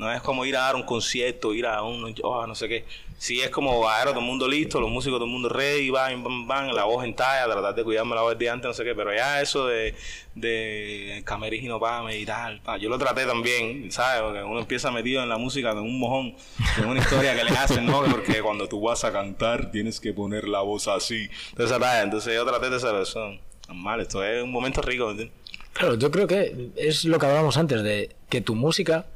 [0.02, 2.84] No es como ir a dar un concierto, ir a un, oh, no sé qué.
[3.18, 6.24] Sí, es como a todo el mundo listo, los músicos, todo el mundo ready, van,
[6.24, 8.82] van, van, la voz en talla, tratar de cuidarme la voz de antes, no sé
[8.82, 8.96] qué.
[8.96, 9.94] Pero ya eso de,
[10.34, 14.22] de camerino para meditar, pa, yo lo traté también, ¿sabes?
[14.22, 16.34] Porque uno empieza metido en la música con un mojón,
[16.76, 18.02] con una historia que le hacen, ¿no?
[18.10, 21.30] Porque cuando tú vas a cantar tienes que poner la voz así.
[21.50, 22.02] Entonces, talla.
[22.02, 23.38] Entonces yo traté de esa persona.
[23.68, 25.42] Normal, esto es un momento rico, ¿me entiendes?
[25.72, 29.06] Claro, yo creo que es lo que hablábamos antes de que tu música,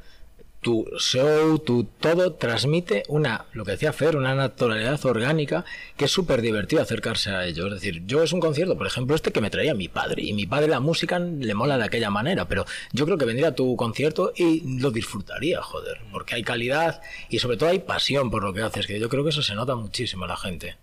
[0.66, 5.64] tu show, tu todo transmite una, lo que decía Fer, una naturalidad orgánica
[5.96, 7.68] que es súper divertido acercarse a ello.
[7.68, 10.32] Es decir, yo es un concierto, por ejemplo, este que me traía mi padre y
[10.32, 13.54] mi padre la música le mola de aquella manera, pero yo creo que vendría a
[13.54, 17.00] tu concierto y lo disfrutaría, joder, porque hay calidad
[17.30, 19.54] y sobre todo hay pasión por lo que haces, que yo creo que eso se
[19.54, 20.76] nota muchísimo en la gente.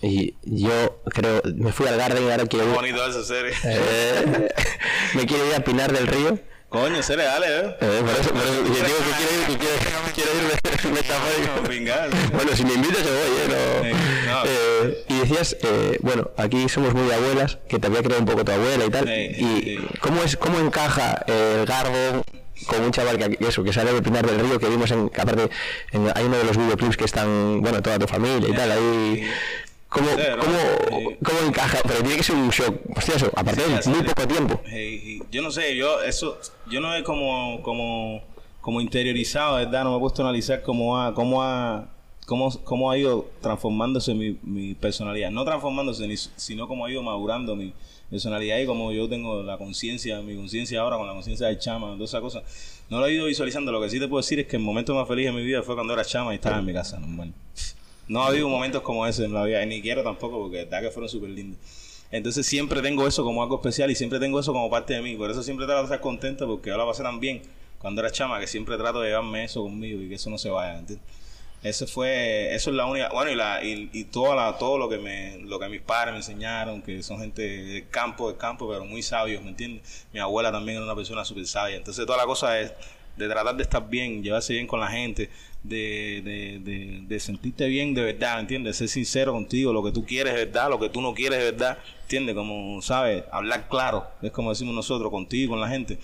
[0.00, 3.52] Y yo creo, me fui al Garden y ahora quiero Qué ir, bonito eso, serio.
[3.64, 4.48] eh,
[5.14, 6.38] me quiero ir a Pinar del Río.
[6.70, 7.76] Coño, serio, dale, ¿eh?
[7.80, 9.74] Eh, por eso, por eso, yo digo que quiero ir, que quiero,
[10.14, 10.30] quiero
[11.72, 13.92] ir Bueno, si me invitas yo voy, ¿eh?
[14.28, 14.42] No.
[14.46, 18.44] Eh, y decías, eh, bueno, aquí somos muy abuelas, que te había creado un poco
[18.44, 19.08] tu abuela y tal.
[19.08, 19.84] Y.
[19.98, 22.24] ¿cómo es cómo encaja el Garbo
[22.68, 25.20] con un chaval que eso, que sale de Pinar del Río, que vimos en, que
[25.20, 25.50] aparte
[25.90, 29.28] en, hay uno de los videoclips que están, bueno, toda tu familia y tal, ahí.
[29.90, 31.16] ¿Cómo, Sí, ¿no?
[31.22, 31.78] cómo, encaja?
[31.86, 34.60] Pero tiene que ser un shock, hostia, eso, aparte Sí, de muy poco tiempo.
[34.66, 36.38] Eh, yo no sé, yo eso,
[36.70, 38.22] yo no he como, como,
[38.60, 39.82] como interiorizado, ¿verdad?
[39.84, 41.88] No me he puesto a analizar cómo ha, cómo ha,
[42.24, 45.30] cómo, cómo ha ido transformándose mi, mi personalidad.
[45.32, 47.72] No transformándose, ni- sino cómo ha ido madurando mi
[48.08, 51.92] personalidad y como yo tengo la conciencia, mi conciencia ahora con la conciencia del chama,
[51.94, 52.42] toda esa cosa.
[52.90, 53.72] No lo he ido visualizando.
[53.72, 55.62] Lo que sí te puedo decir es que el momento más feliz de mi vida
[55.64, 57.32] fue cuando era chama y estaba en mi casa, normal.
[58.10, 60.82] No ha habido momentos como ese en la vida, ni quiero tampoco, porque de verdad
[60.82, 61.60] que fueron súper lindos.
[62.10, 65.14] Entonces siempre tengo eso como algo especial y siempre tengo eso como parte de mí.
[65.14, 67.40] Por eso siempre trato de estar contento porque yo la pasé tan bien
[67.78, 70.50] cuando era chama que siempre trato de llevarme eso conmigo y que eso no se
[70.50, 70.80] vaya.
[70.80, 71.06] ¿entiendes?
[71.62, 74.88] Eso fue, eso es la única, bueno y la, y, y toda la, todo lo
[74.88, 78.68] que me, lo que mis padres me enseñaron, que son gente del campo, del campo,
[78.68, 80.06] pero muy sabios, ¿me entiendes?
[80.12, 81.76] Mi abuela también era una persona súper sabia.
[81.76, 82.72] Entonces toda la cosa es
[83.16, 85.30] de tratar de estar bien, llevarse bien con la gente,
[85.62, 86.22] de,
[86.62, 88.76] de, de, sentirte bien de verdad, ¿entiendes?
[88.76, 91.52] Ser sincero contigo, lo que tú quieres es verdad, lo que tú no quieres es
[91.52, 92.34] verdad, ¿entiendes?
[92.34, 93.24] Como, ¿sabes?
[93.30, 95.98] Hablar claro, es como decimos nosotros, contigo y con la gente.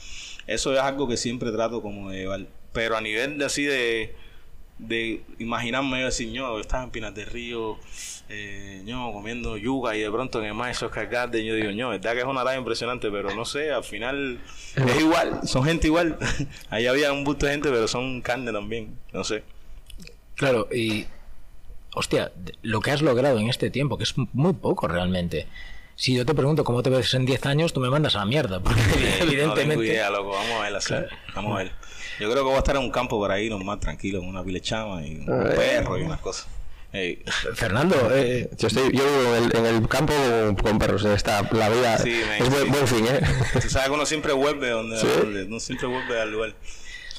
[0.46, 2.46] Eso es algo que siempre trato como de llevar.
[2.72, 4.14] Pero a nivel de así de,
[4.78, 7.78] de imaginarme yo decir, yo estaba en Pinas del Río,
[8.28, 12.12] eh, yo comiendo yuca y de pronto en el Maestro Garden, yo digo, yo, verdad
[12.12, 14.40] que es una talla impresionante, pero no sé, al final
[14.74, 16.18] es igual, son gente igual.
[16.70, 19.44] Ahí había un busto de gente, pero son carne también, no sé.
[20.34, 21.06] Claro, y
[21.94, 25.46] hostia, lo que has logrado en este tiempo, que es muy poco realmente.
[25.94, 28.26] Si yo te pregunto cómo te ves en 10 años, tú me mandas a la
[28.26, 29.86] mierda, porque No tengo evidentemente...
[29.86, 30.94] idea, loco, vamos a ver así.
[31.34, 31.72] Vamos a ver.
[32.20, 34.42] Yo creo que voy a estar en un campo por ahí, nomás tranquilo, con una
[34.42, 36.46] pile de chama y un perro y unas cosas.
[37.54, 41.04] Fernando, eh, Yo, estoy, yo vivo en el, en el campo con, con perros.
[41.04, 42.70] Está, la vida Sí, es buen, sí.
[42.70, 43.20] buen fin, ¿eh?
[43.60, 45.06] Tú sabes que uno siempre vuelve donde, Sí.
[45.18, 46.54] donde- uno siempre vuelve al lugar.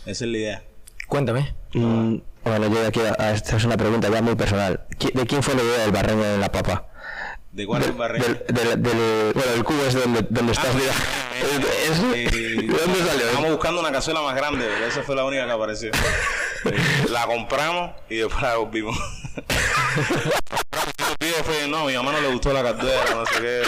[0.07, 0.63] Esa es la idea.
[1.07, 1.53] cuéntame.
[1.73, 4.85] Mm, bueno, yo de aquí a, a- esta es una pregunta ya muy personal.
[4.97, 6.87] ¿Qui- ¿De quién fue la idea del barreño en la papa?
[7.51, 8.23] ¿De cuál es el barrio?
[8.23, 10.73] Del, del, del- bueno, el cubo es donde, donde estás.
[10.73, 10.91] mira.
[11.87, 12.01] Es-
[12.67, 13.27] ¿De dónde salió?
[13.27, 15.91] Estamos buscando una cazuela más grande, pero esa fue la única que apareció.
[16.65, 18.97] Eh, la compramos y después la volvimos.
[21.43, 23.61] Fue, no, a mi mamá no le gustó la cartera, no sé qué.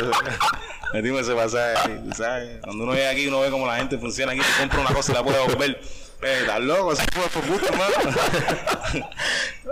[0.93, 2.59] Metimos ese pasaje ¿sabes?
[2.63, 5.11] Cuando uno llega aquí, uno ve cómo la gente funciona aquí, te compra una cosa
[5.11, 5.79] y la puede volver.
[6.21, 6.93] Eh, ¿Estás loco?
[6.93, 7.95] Eso fue por gusto, hermano.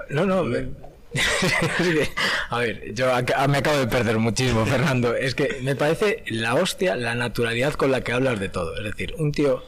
[0.10, 0.44] No, no.
[2.50, 5.16] a ver, yo ac- me acabo de perder muchísimo, Fernando.
[5.16, 8.76] Es que me parece la hostia la naturalidad con la que hablas de todo.
[8.78, 9.64] Es decir, un tío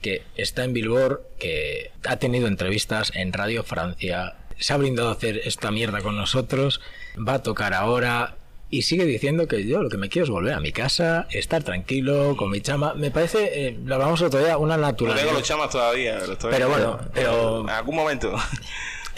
[0.00, 5.12] que está en Billboard, que ha tenido entrevistas en Radio Francia, se ha brindado a
[5.12, 6.80] hacer esta mierda con nosotros,
[7.16, 8.36] va a tocar ahora
[8.70, 11.62] y sigue diciendo que yo lo que me quiero es volver a mi casa, estar
[11.62, 12.92] tranquilo con mi chama.
[12.94, 15.24] Me parece, eh, lo hablamos otro día, una No naturalidad.
[15.26, 16.50] tengo los chamas todavía, pero estoy...
[16.52, 18.34] Pero bueno, pero- En algún momento.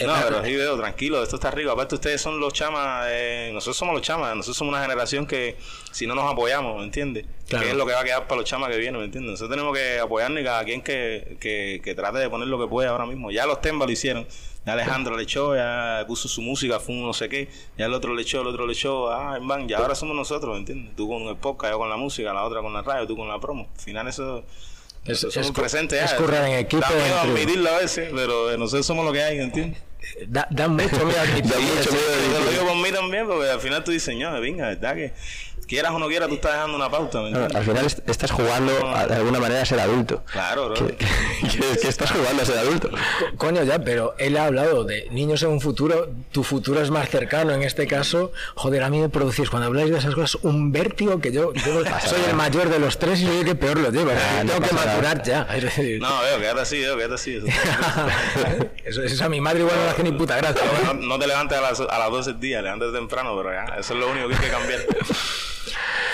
[0.05, 1.73] No, pero sí veo, tranquilo, esto está arriba.
[1.73, 5.57] Aparte, ustedes son los chamas, eh, nosotros somos los chamas, nosotros somos una generación que
[5.91, 7.25] si no nos apoyamos, ¿me entiendes?
[7.47, 7.63] Claro.
[7.65, 9.31] Que es lo que va a quedar para los chamas que vienen, ¿me entiendes?
[9.31, 12.67] Nosotros tenemos que apoyarnos y cada quien que, que, que trate de poner lo que
[12.67, 13.31] puede ahora mismo.
[13.31, 14.27] Ya los Temba lo hicieron,
[14.65, 17.93] ya Alejandro le echó, ya puso su música, fue un no sé qué, ya el
[17.93, 20.59] otro le echó, el otro le echó, ah, en van, y ahora somos nosotros, ¿me
[20.59, 20.95] entiendes?
[20.95, 23.27] Tú con el podcast, yo con la música, la otra con la radio, tú con
[23.27, 23.67] la promo.
[23.73, 24.43] Al final eso...
[25.05, 26.17] Es- es somos cu- presentes es ya.
[26.17, 29.39] currar en equipo, Da miedo admitirlo a veces, pero eh, nosotros somos lo que hay,
[29.39, 29.81] ¿entiendes?
[30.27, 31.91] Da, da mucho miedo admitir Da mucho eso.
[31.91, 32.51] miedo Te lo admitirlo.
[32.51, 34.95] digo por mí también, porque al final tú dices, no, venga, ¿verdad?
[34.95, 35.13] Que
[35.67, 37.55] quieras o no quieras, tú estás dejando una pauta, ¿me entiendes?
[37.55, 40.23] al final est- estás jugando a- de alguna manera a ser adulto.
[40.31, 40.87] Claro, bro.
[40.87, 42.89] Que, que- que estás jugando a ser adulto.
[42.89, 42.97] Co-
[43.47, 47.09] Coño, ya, pero él ha hablado de niños en un futuro, tu futuro es más
[47.09, 48.31] cercano en este caso.
[48.55, 51.83] Joder, a mí me producís cuando habláis de esas cosas un vértigo que yo, yo
[52.05, 54.13] soy el mayor de los tres y soy el que peor lo lleva.
[54.13, 55.47] Ah, no tengo que madurar ya.
[55.99, 57.37] No, veo, quédate así, veo, quédate así.
[58.85, 60.61] eso, eso a mi madre igual no le hace ni puta gracia.
[60.85, 63.75] No, no te levantes a las, a las 12 del día, levántate temprano, pero ya,
[63.79, 64.79] eso es lo único que hay que cambiar.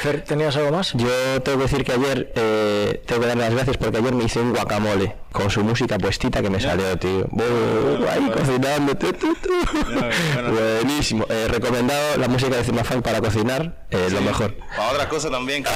[0.01, 0.93] Fer, ¿Tenías algo más?
[0.93, 4.25] Yo tengo que decir que ayer, eh, tengo que darle las gracias porque ayer me
[4.25, 7.25] hice un guacamole con su música puestita que me salió, tío.
[7.29, 9.49] Buh, ahí cocinando, tu, tu, tu.
[9.93, 10.51] bueno.
[10.51, 11.25] Buenísimo.
[11.29, 14.55] Eh, recomendado la música de Cimafan para cocinar, eh, lo mejor.
[14.75, 15.69] Para otras cosas también, que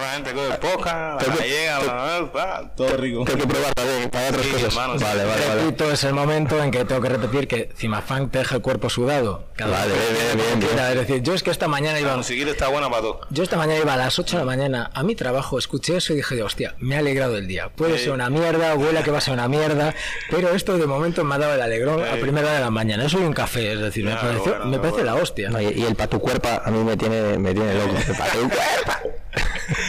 [0.00, 3.24] la gente coge poca, la gallega, la- todo rico.
[3.24, 4.68] Tengo que probar también para otras Sí, cosas.
[4.68, 5.04] hermano, sí.
[5.04, 5.60] vale, vale, vale.
[5.62, 8.88] Repito, es el momento en que tengo que repetir que Cimafán te deja el cuerpo
[8.90, 9.46] sudado.
[9.56, 10.78] Cada Vale, vez bien, que bien.
[10.78, 13.20] Es decir, yo es que esta mañana iba musiquita está buena para todo.
[13.30, 16.12] Yo esta mañana iba a las 8 de la mañana a mi trabajo, escuché eso
[16.12, 17.68] y dije, hostia, me ha alegrado el día.
[17.70, 18.04] Puede Sí.
[18.04, 19.94] ser una mierda, huele a que va a ser una mierda,
[20.30, 23.06] pero esto de momento me ha dado el alegrón a primera hora de la mañana.
[23.06, 25.04] Eso y un café, es decir, me, bueno, me parece bueno.
[25.04, 25.48] la hostia.
[25.50, 27.96] No, y, y el pa' tu cuerpo a mí me tiene, me tiene loco.
[27.96, 29.16] El pa' tu cuerpo.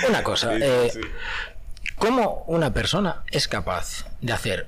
[0.08, 1.00] Una cosa, Sí, eh, sí.
[1.98, 4.68] ¿cómo una persona es capaz de hacer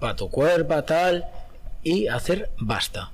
[0.00, 1.24] para tu cuerpo, tal,
[1.82, 3.10] y hacer basta?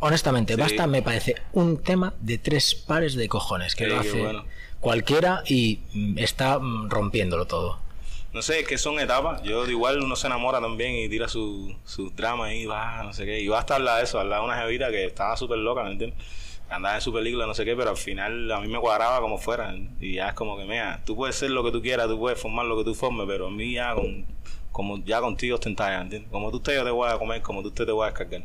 [0.00, 0.60] Honestamente, Sí.
[0.60, 4.44] basta me parece un tema de tres pares de cojones que lo hace bueno.
[4.80, 7.78] cualquiera y mm, está mm, rompiéndolo todo.
[8.32, 9.42] No sé, es que son etapas.
[9.42, 13.26] Yo igual uno se enamora también y tira su, su drama y va, no sé
[13.26, 13.40] qué.
[13.40, 15.92] Y va hasta hablar de eso, hablar de una jevita que estaba súper loca, ¿me
[15.92, 16.18] entiendes?
[16.72, 19.38] Andaba en su película, no sé qué, pero al final a mí me cuadraba como
[19.38, 19.74] fuera.
[20.00, 22.40] Y ya es como que, mira, tú puedes ser lo que tú quieras, tú puedes
[22.40, 24.24] formar lo que tú formes, pero a mí ya con,
[24.72, 26.30] como ya contigo ostentar, ¿entiendes?
[26.30, 28.42] Como tú estés yo te voy a comer, como tú estés te voy a descargar.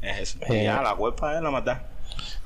[0.00, 0.38] Es eso.
[0.48, 0.64] Y Eh.
[0.64, 1.82] ya, la cuerpa es la maldad.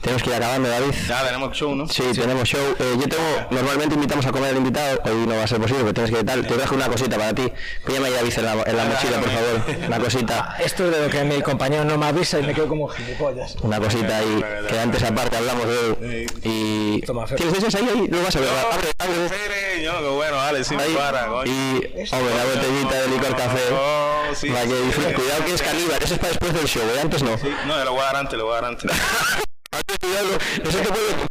[0.01, 0.93] Tenemos que ir acabando, David.
[1.09, 1.89] Ya tenemos show, ¿no?
[1.89, 2.61] Sí, tenemos show.
[2.79, 5.83] Eh, yo tengo, normalmente invitamos a comer al invitado, hoy no va a ser posible,
[5.83, 6.47] porque tienes que tal.
[6.47, 7.53] Te traje una cosita para ti.
[7.85, 9.87] Píllame ya David en la, en la mochila, por favor.
[9.89, 12.69] Una cosita, Esto es de lo que mi compañero no me avisa y me quedo
[12.69, 13.57] como gilipollas.
[13.63, 16.31] una cosita ahí, que antes aparte hablamos de él.
[16.45, 17.01] Y.
[17.37, 17.89] ¿Tienes esas ahí?
[17.89, 18.09] ahí?
[18.09, 18.49] Lo vas a ver.
[18.49, 19.83] Abre, abre.
[19.83, 20.95] Yo, bueno, dale, sí, Ahí.
[20.95, 21.51] para, coño.
[21.53, 21.77] Y,
[22.13, 23.61] hombre, la botellita de licor café.
[23.73, 24.49] Oh, sí.
[24.49, 27.01] Cuidado que es caníbal, eso es para después del show, ¿eh?
[27.03, 27.37] antes no.
[27.39, 28.91] Sí, no, le voy a dar antes, le voy a dar antes.
[29.79, 31.29] ¿eh?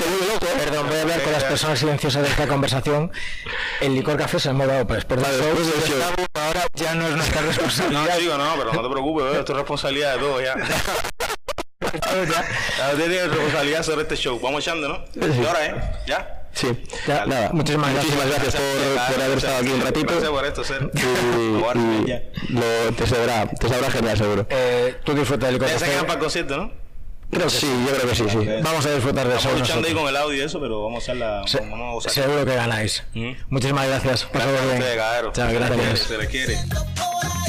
[0.58, 3.12] Perdón, voy a hablar con las personas silenciosas de esta conversación.
[3.82, 5.18] El licor café se ha dado Vale, show.
[6.00, 8.18] estamos ahora ya no es nuestra No, responsabilidad.
[8.18, 10.56] digo, no, pero no te preocupes, bebé, esto es responsabilidad de todos ya.
[11.86, 12.46] ya.
[12.78, 14.40] Ya usted tiene responsabilidad sobre este show.
[14.40, 15.06] Vamos echando, ¿no?
[15.14, 15.76] ¿Qué hora, eh?
[16.08, 16.42] ¿Ya?
[16.54, 16.68] Sí,
[17.06, 17.50] ya, nada.
[17.52, 18.64] Muchísimas Muchísimas gracias por,
[19.14, 20.08] por haber estado aquí un ratito.
[20.14, 20.90] Gracias por esto, ser.
[20.94, 24.48] Y, Ahora, y lo, te sabrá, te sabrá genial seguro.
[24.50, 26.06] Eh, tú disfruta del licor Ya se quedan café.
[26.08, 26.72] para el concierto, ¿no?
[27.32, 28.48] Creo que sí, yo creo que sí, sí.
[28.64, 29.40] Vamos a disfrutar de eso.
[29.50, 31.42] Estamos luchando ahí con el audio y eso, pero vamos a hacerla.
[31.48, 33.04] Se- Vamos a seguro que ganáis.
[33.14, 33.32] Mm.
[33.50, 34.24] Muchísimas gracias.
[34.26, 34.84] Pasad bien.
[35.34, 36.00] Chao, gracias.
[36.00, 37.45] Se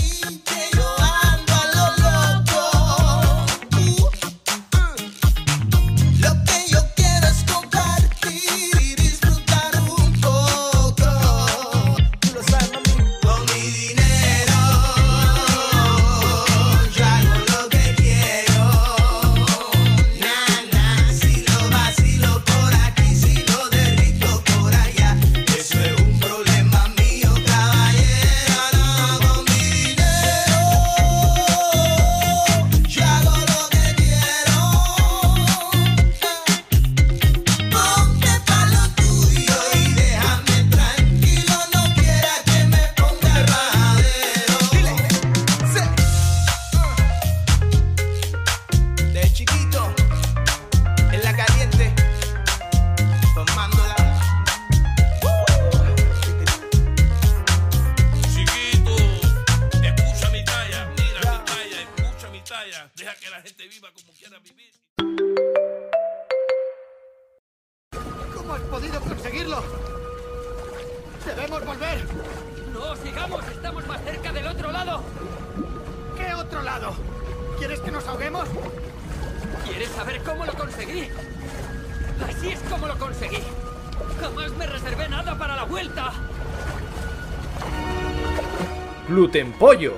[84.27, 86.13] Jamás me reservé nada para la vuelta.
[89.07, 89.95] Gluten Pollo,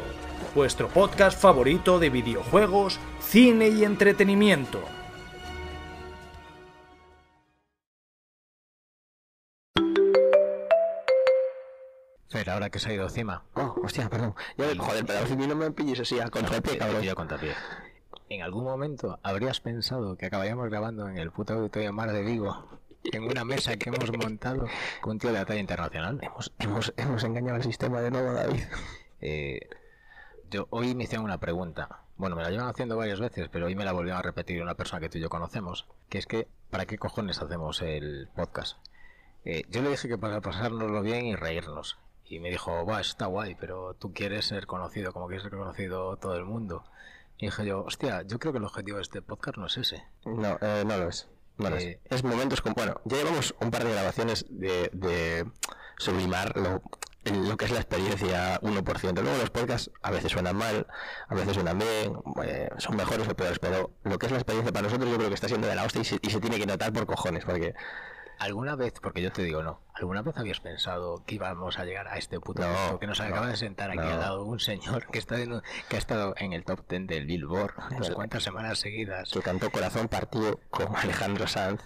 [0.54, 4.82] vuestro podcast favorito de videojuegos, cine y entretenimiento.
[12.28, 13.44] Fer, ahora que se ha ido encima.
[13.54, 14.34] Oh, hostia, perdón.
[14.58, 17.00] Ya, joder, pero si no me pilles así a contrapié, cabrón.
[17.00, 17.54] Yo contrapié.
[18.28, 22.77] ¿En algún momento habrías pensado que acabaríamos grabando en el puto auditorio Mar de Vigo?
[23.12, 24.66] En una mesa que hemos montado
[25.00, 26.18] con un tío de la talla internacional.
[26.22, 28.62] Hemos, hemos, hemos engañado al sistema de nuevo, David.
[29.20, 29.68] Eh,
[30.50, 32.02] yo hoy me hicieron una pregunta.
[32.16, 34.74] Bueno, me la llevan haciendo varias veces, pero hoy me la volvieron a repetir una
[34.74, 35.86] persona que tú y yo conocemos.
[36.08, 38.78] Que es que, ¿para qué cojones hacemos el podcast?
[39.44, 41.98] Eh, yo le dije que para pasárnoslo bien y reírnos.
[42.26, 46.16] Y me dijo, va, está guay, pero tú quieres ser conocido como quiere ser conocido
[46.16, 46.84] todo el mundo.
[47.38, 50.04] Y dije yo, hostia, yo creo que el objetivo de este podcast no es ese.
[50.24, 51.28] No, eh, no lo es.
[51.58, 52.16] No lo Eh, es.
[52.16, 52.74] Es momentos como.
[52.74, 55.46] Bueno, ya llevamos un par de grabaciones de, de
[55.98, 56.82] sublimar lo,
[57.24, 59.22] lo que es la experiencia 1%.
[59.22, 60.86] Luego los podcasts a veces suenan mal,
[61.28, 64.72] a veces suenan bien, eh, son mejores o peores, pero lo que es la experiencia
[64.72, 66.58] para nosotros yo creo que está siendo de la hostia y se, y se tiene
[66.58, 67.74] que notar por cojones, porque
[68.38, 72.06] ¿Alguna vez, porque yo te digo no, ¿alguna vez habías pensado que íbamos a llegar
[72.08, 72.98] a este puto No?
[72.98, 74.04] Que nos acaba no, de sentar aquí no.
[74.10, 77.26] al lado un señor que, está en- que ha estado en el top 10 del
[77.26, 79.30] Billboard no sé cuántas semanas seguidas.
[79.32, 81.80] que cantó Corazón Partido con Alejandro Sanz,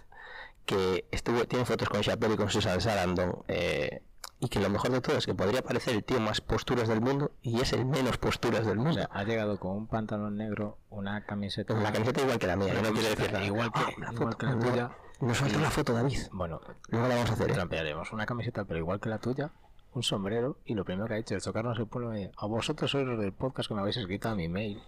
[0.67, 4.03] que estuvo, tiene fotos con Chappelle y con Susan Sarandon, eh,
[4.39, 7.01] y que lo mejor de todo es que podría parecer el tío más posturas del
[7.01, 8.95] mundo y es el menos posturas del O mundo.
[8.95, 11.75] sea, ha llegado con un pantalón negro, una camiseta...
[11.75, 13.45] La camiseta igual que la mía, no quiere decir nada.
[13.45, 14.91] Igual que, Ah, una igual que la tuya.
[15.23, 16.19] Nos falta una foto, David.
[16.33, 17.55] Bueno, Luego la vamos a hacer, ¿eh?
[17.55, 19.51] trampearemos una camiseta, pero igual que la tuya,
[19.95, 22.91] un sombrero, y lo primero que ha hecho es tocarnos el pueblo de, a vosotros
[22.91, 24.83] sois los del podcast que me habéis escrito a mi mail.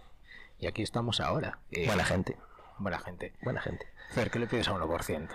[0.59, 1.59] Y aquí estamos ahora.
[1.71, 2.37] Eh, Buena gente,
[2.79, 3.33] Buena gente.
[3.43, 3.87] buena gente.
[4.11, 5.29] Fer, ¿qué le pides a 1%?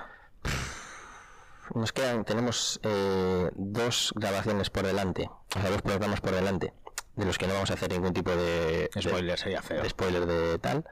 [1.74, 6.72] Nos quedan, tenemos eh, dos grabaciones por delante, o sea, dos programas por delante,
[7.16, 9.82] de los que no vamos a hacer ningún tipo de de- Spoiler sería feo.
[9.82, 10.84] de spoiler de tal,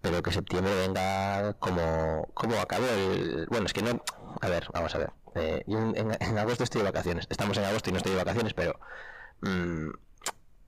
[0.00, 3.46] pero que septiembre venga como, como acabó el...
[3.50, 4.00] Bueno, es que no...
[4.40, 5.12] A ver, vamos a ver.
[5.34, 7.26] Eh, yo en, agosto estoy de vacaciones.
[7.30, 8.78] Estamos en agosto y no estoy de vacaciones, pero...
[9.40, 9.90] mm,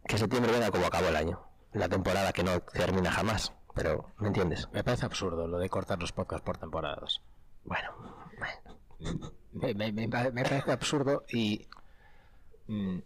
[0.07, 1.41] que septiembre venga como acabó el año.
[1.73, 3.53] La temporada que no termina jamás.
[3.75, 4.69] Pero, ¿me entiendes?
[4.73, 7.23] Me parece absurdo lo de cortar los podcasts por temporadas.
[7.65, 7.91] Bueno,
[8.39, 8.81] bueno.
[9.53, 11.69] Me, me- me parece absurdo y...
[12.67, 12.99] mm,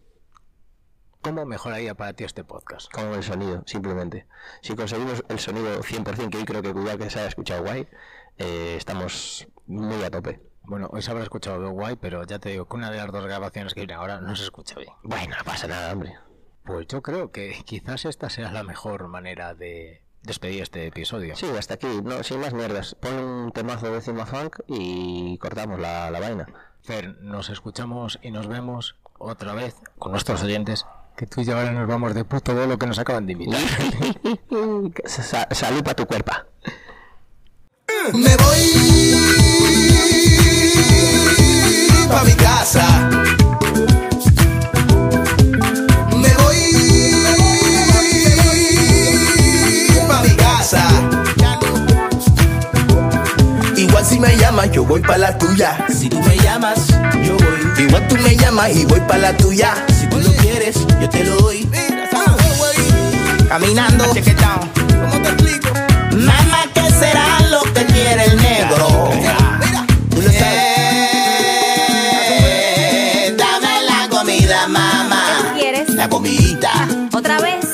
[1.25, 2.93] ¿Cómo mejoraría para ti este podcast?
[2.93, 4.27] Con el sonido, simplemente.
[4.61, 7.89] Si conseguimos el sonido 100%, que hoy creo que cuidado que se haya escuchado guay,
[8.37, 10.43] eh, estamos muy a tope.
[10.65, 13.25] Bueno, hoy se habrá escuchado guay, pero ya te digo que una de las dos
[13.25, 14.93] grabaciones que viene ahora no se escucha bien.
[15.03, 16.15] Bueno, no pasa nada, hombre.
[16.63, 21.37] Pues yo creo que quizás esta sea la mejor manera de despedir este episodio.
[21.37, 22.97] Sí, hasta aquí, no, sin más mierdas.
[22.97, 26.47] Pon un temazo de Cima Funk y cortamos la, la vaina.
[26.83, 30.85] Fer, nos escuchamos y nos vemos otra vez con nuestros oyentes.
[31.17, 33.61] Que tú y yo ahora nos vamos de puto bolo que nos acaban de invitar.
[35.07, 36.33] Sa- salud para tu cuerpo.
[38.13, 39.15] Me voy
[42.11, 42.85] pa' mi casa.
[46.17, 46.59] Me voy
[50.09, 50.89] pa' mi casa.
[53.77, 55.87] Igual si me llamas, yo voy pa' la tuya.
[55.89, 56.89] Si tú me llamas,
[57.23, 57.44] yo voy.
[57.79, 59.75] Igual tú me llamas y voy pa' la tuya.
[59.99, 61.69] Si tú lo quieres, yo te lo doy.
[63.49, 64.05] Caminando.
[64.05, 65.69] ¿Cómo te explico?
[66.13, 68.87] Mamá, ¿qué será lo que quiere el negro?
[70.11, 70.75] Tú lo sabes.
[72.31, 75.23] Eh, Dame la comida, mamá.
[75.55, 75.89] ¿Qué quieres?
[75.91, 76.71] La comidita.
[77.13, 77.65] ¿Otra vez?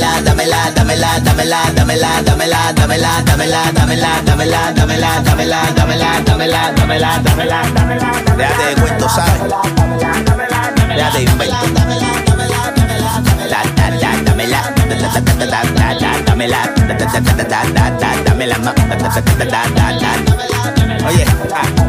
[0.00, 6.60] Dámela, dámela, dámela, dámela, dámela, dámela, dámela, dámela, dámela, dámela, dámela, dámela, dámela, dámela, dámela,
[6.72, 8.12] dámela, dámela, dámela.
[8.36, 9.40] Déjate de cuento, ¿sabes?
[10.88, 11.56] Déjate de invento.
[13.50, 17.20] Da, da, da, dámela, da, da, da, da, da, da, da, dámela, da, da, da,
[17.20, 20.10] da, da, da, da, dámela, ma, da, da, da, da, da, da, da.
[21.08, 21.81] Oye, ah,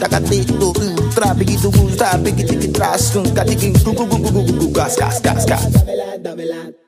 [0.00, 3.68] daga te to um tra bigi tu gu tra bigi tiki tra skun ka tiki
[3.84, 6.80] gu gu gu gu gu gas gas gas gas